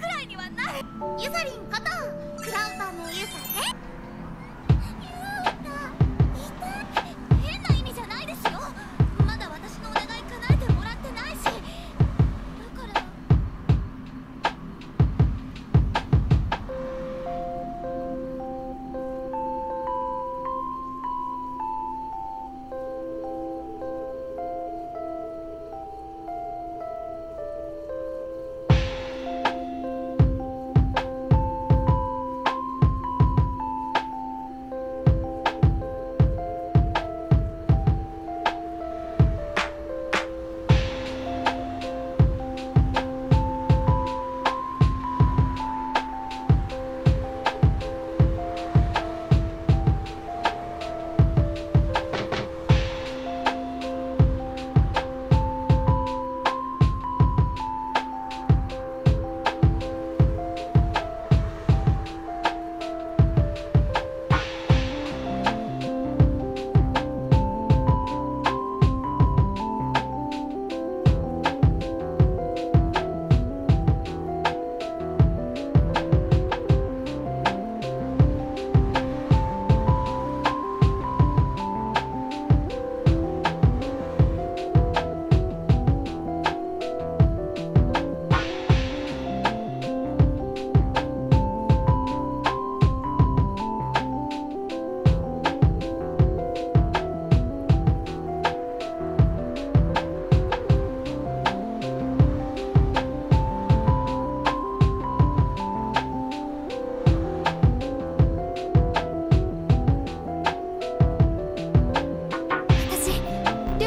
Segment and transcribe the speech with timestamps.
[0.00, 0.78] くらいにはなる。
[1.18, 1.82] ゆさりんこと
[2.42, 3.79] クラウパーのゆさです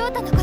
[0.04, 0.43] 亮太のこ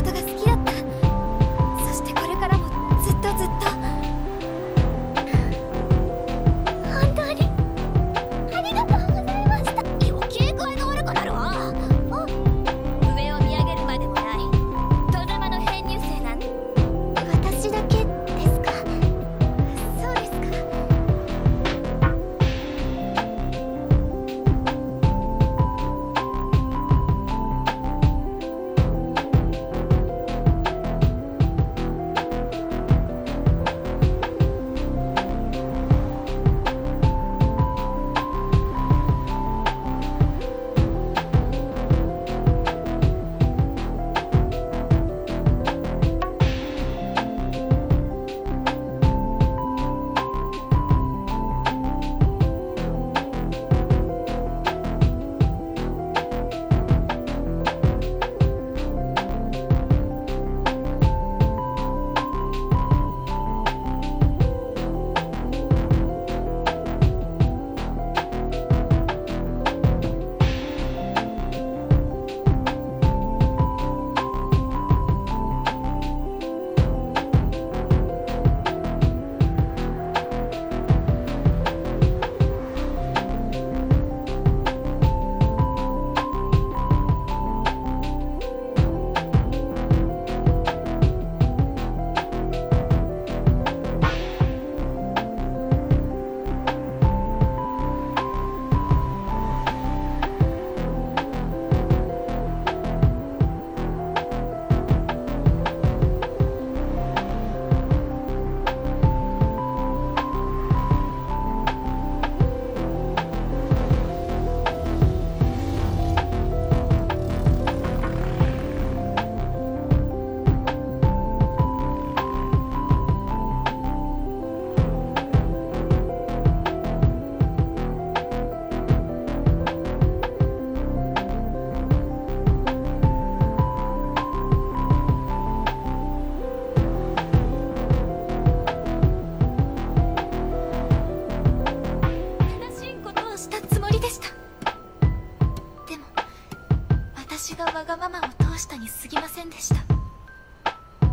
[148.71, 149.75] たに過ぎませんでした。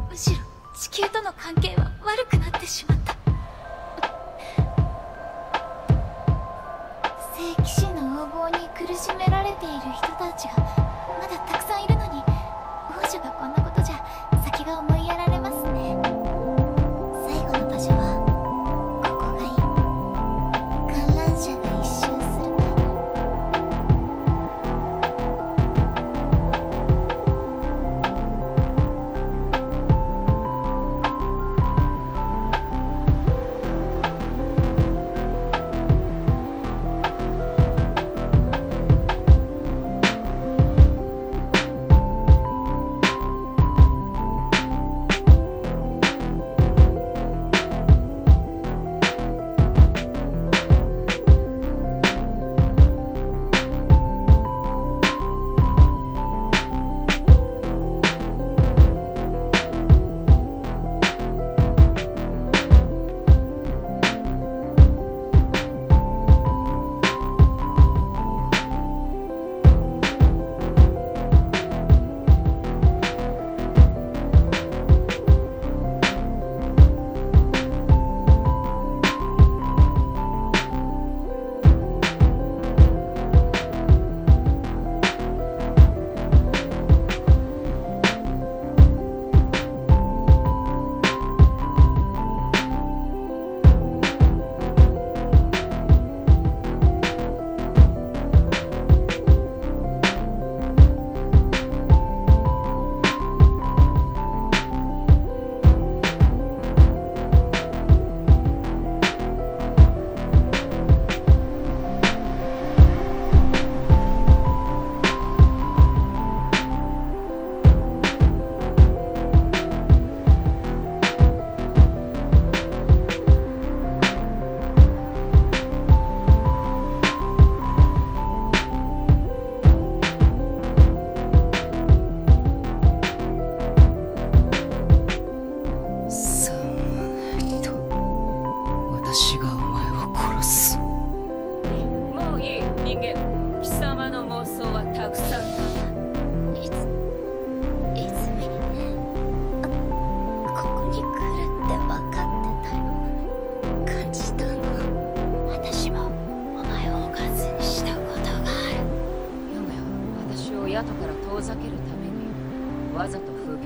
[0.08, 0.36] むしろ
[0.78, 3.16] 地球との関係は悪くなってしまった。
[7.34, 10.54] 聖騎士の横暴に苦しめられている人たちが
[11.20, 12.22] まだたくさんいるのに
[12.90, 13.67] 王女がこんなこと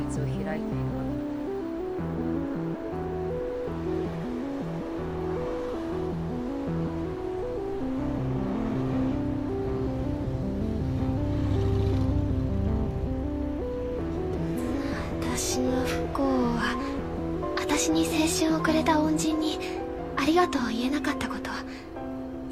[0.02, 1.02] を開いているわ
[15.34, 16.76] 私の不幸は
[17.56, 19.58] 私に青春をくれた恩人に
[20.16, 21.50] ありがとうを言えなかったこと。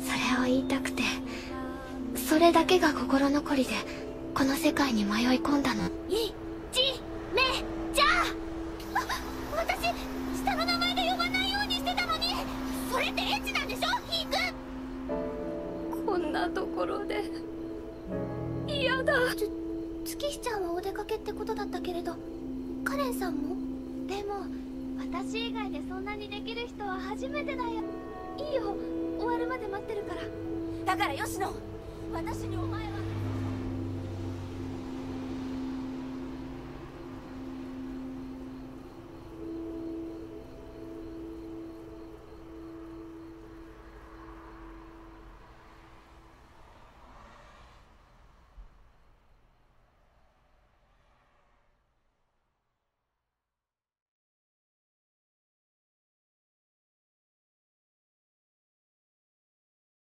[0.00, 1.02] それを言いたくて
[2.16, 3.70] それだけが心残りで
[4.34, 5.84] この世界に迷い込んだの。
[6.08, 6.29] いち
[16.50, 17.24] ところで。
[18.66, 19.14] 嫌だ。
[20.04, 22.16] 月日ちゃんはお出かけってことだったけれど
[22.84, 23.56] カレンさんも？
[24.06, 24.46] でも
[24.98, 27.70] 私以外でそんなにできる人は初めてだよ。
[28.38, 28.74] いいよ。
[29.18, 30.22] 終わるまで待ってるから。
[30.96, 31.52] だから吉野
[32.12, 32.90] 私にお前は